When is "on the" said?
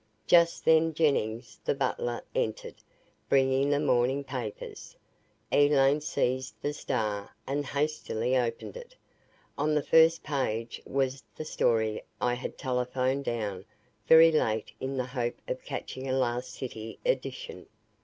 9.59-9.83